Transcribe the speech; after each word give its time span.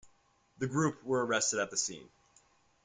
The 0.57 0.65
group 0.65 1.03
were 1.03 1.23
arrested 1.23 1.59
at 1.59 1.69
the 1.69 1.77
scene. 1.77 2.09